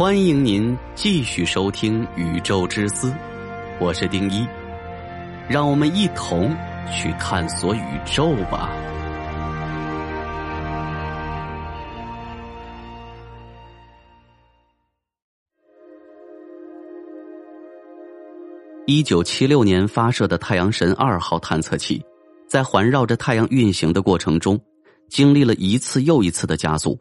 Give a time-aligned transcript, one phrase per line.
[0.00, 3.10] 欢迎您继续收听《宇宙之思》，
[3.78, 4.46] 我是丁一，
[5.46, 6.56] 让我们一同
[6.90, 8.72] 去探索宇宙吧。
[18.86, 22.02] 一九七六年发射的太阳神二号探测器，
[22.48, 24.58] 在环绕着太阳运行的过程中，
[25.10, 26.98] 经历了一次又一次的加速。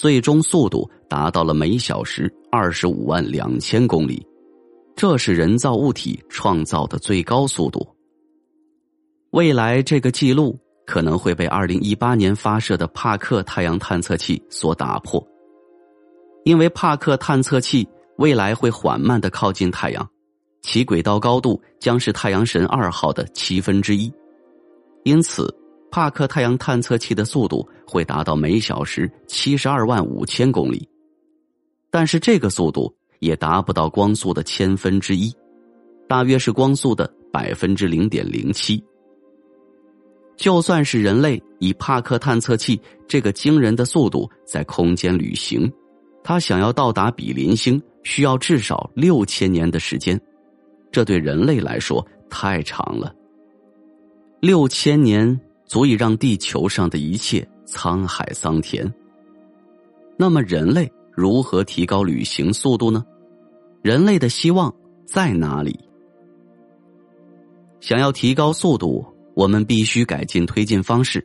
[0.00, 4.26] 最终速度达到了每小时二十五万两千公里，
[4.96, 7.86] 这是人造物体创造的最高速度。
[9.32, 15.22] 未来这个记录可能会被二零一八年发射的帕克太阳探测器所打破，
[16.46, 17.86] 因为帕克探测器
[18.16, 20.08] 未来会缓慢的靠近太阳，
[20.62, 24.10] 其轨道高度将是太阳神二号的七分之一，
[25.04, 25.59] 因此。
[25.90, 30.88] 帕克太阳探测器的速度会达到每小时七十二万五千公里，
[31.90, 35.34] 但是这个速度也达不到光速的千分之一，
[36.08, 38.82] 大约是光速的百分之零点零七。
[40.36, 45.70] 就算是人类以帕克探测器这个惊人的速度在空间旅行，
[46.22, 50.18] 他想要到达比邻星需要至少六千年的时间，
[50.92, 53.12] 这对人类来说太长了。
[54.40, 55.38] 六千年。
[55.70, 58.92] 足以让地球上的一切沧海桑田。
[60.16, 63.04] 那么，人类如何提高旅行速度呢？
[63.80, 64.74] 人类的希望
[65.06, 65.78] 在哪里？
[67.78, 71.24] 想要提高速度，我们必须改进推进方式。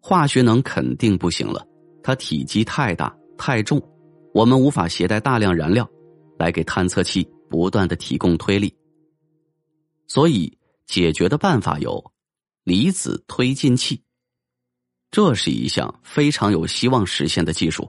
[0.00, 1.62] 化学能肯定不行了，
[2.02, 3.78] 它体积太大太重，
[4.32, 5.86] 我们无法携带大量燃料
[6.38, 8.74] 来给探测器不断的提供推力。
[10.08, 12.02] 所以，解决的办法有。
[12.66, 14.02] 离子推进器，
[15.12, 17.88] 这是一项非常有希望实现的技术，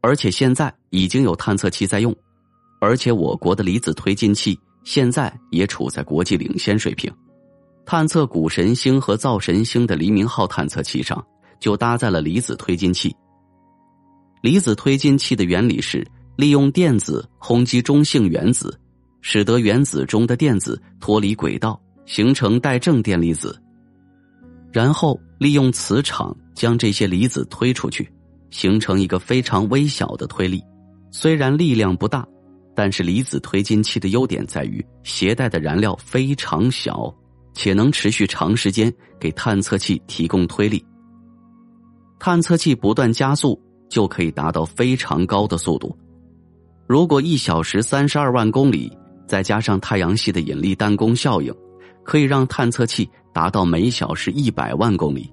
[0.00, 2.12] 而且现在已经有探测器在用，
[2.80, 7.08] 而且我国的离子推进器现在也处在国际领先水平。
[7.86, 11.24] 探测谷神星和灶神星的黎明号探测器上
[11.60, 13.14] 就搭载了离子推进器。
[14.42, 16.04] 离子推进器的原理是
[16.36, 18.76] 利用电子轰击中性原子，
[19.20, 23.56] 使得原子中的电子脱离轨道，形成带正电粒子。
[24.72, 28.08] 然后利用磁场将这些离子推出去，
[28.50, 30.62] 形成一个非常微小的推力。
[31.10, 32.26] 虽然力量不大，
[32.74, 37.12] 但是离子推进器的优点在于携带的燃料非常小，
[37.52, 40.84] 且能持续长时间给探测器提供推力。
[42.18, 45.96] 探测器不断加速，就可以达到非常高的速度。
[46.86, 48.92] 如果一小时三十二万公里，
[49.26, 51.52] 再加上太阳系的引力弹弓效应。
[52.02, 55.32] 可以让探测器达到每小时一百万公里。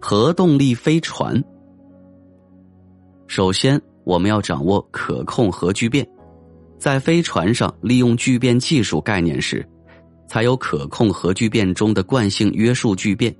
[0.00, 1.42] 核动力飞船，
[3.26, 6.08] 首先我们要掌握可控核聚变，
[6.78, 9.66] 在飞船上利用聚变技术概念时，
[10.28, 13.34] 才有可控核聚变中的惯性约束聚变。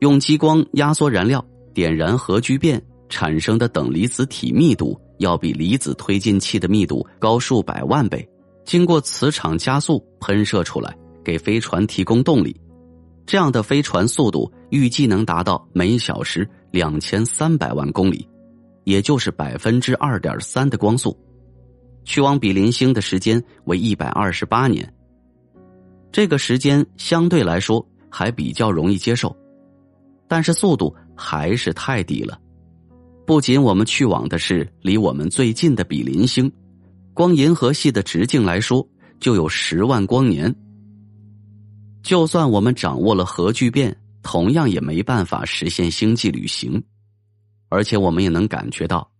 [0.00, 8.28] 用激光压缩燃料，点燃核聚变产生的等离子体密度，要比离子推进器的密度高数百万倍。
[8.66, 10.94] 经过磁场加速喷射出来，
[11.24, 12.54] 给飞船提供动力。
[13.24, 18.28] 这样的飞船速度预计能达到每小时两千三百万公里，
[18.82, 21.16] 也就是百分之二点三的光速。
[22.04, 24.92] 去往比邻星的时间为一百二十八年。
[26.12, 29.34] 这个时间相对来说还比较容易接受，
[30.28, 32.38] 但是速度还是太低了。
[33.24, 36.50] 不仅我们去往的是离我们最近的比邻星。
[37.16, 38.86] 光银河系的直径来说，
[39.18, 40.54] 就有十万光年。
[42.02, 46.84] 就算我们掌握了核聚变，同样也没办法实现星际旅行。
[47.70, 49.10] 而且我们也能感觉到，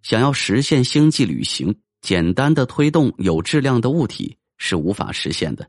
[0.00, 5.68] 想要实现星际旅行，简单的推动有质量的物体是无法实现的。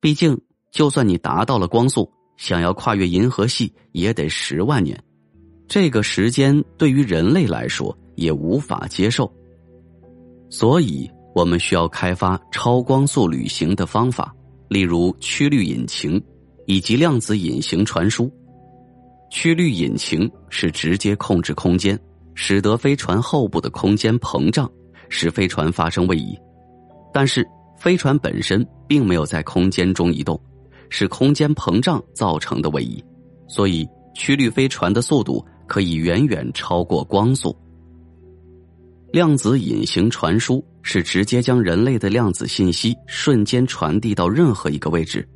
[0.00, 0.40] 毕竟，
[0.70, 4.96] 就算你达到了光速，想要跨越银河系也得十万年，
[5.66, 9.28] 这个时间对于人类来说也无法接受。
[10.50, 14.34] 所以，我们需要开发超光速旅行的方法，
[14.68, 16.22] 例如曲率引擎
[16.66, 18.30] 以及量子隐形传输。
[19.30, 21.98] 曲率引擎是直接控制空间，
[22.34, 24.70] 使得飞船后部的空间膨胀，
[25.10, 26.34] 使飞船发生位移。
[27.12, 27.46] 但是，
[27.76, 30.40] 飞船本身并没有在空间中移动，
[30.88, 33.04] 是空间膨胀造成的位移。
[33.48, 37.54] 所以，曲率飞船的速度可以远远超过光速。
[39.10, 45.26] 量子隐形传输是直接将人类的量子信息瞬间传递到任何一个位置，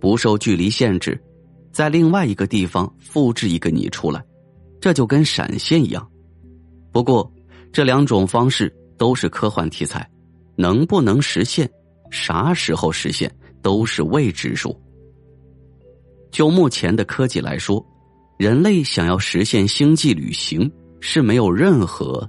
[0.00, 1.20] 不受距离限制，
[1.72, 4.20] 在另外一个地方复制一个你出来，
[4.80, 6.06] 这就跟闪现一样。
[6.90, 7.32] 不过，
[7.72, 10.08] 这两种方式都是科幻题材，
[10.56, 11.70] 能不能实现，
[12.10, 13.32] 啥时候实现
[13.62, 14.76] 都是未知数。
[16.32, 17.84] 就目前的科技来说，
[18.38, 20.68] 人类想要实现星际旅行
[21.00, 22.28] 是没有任何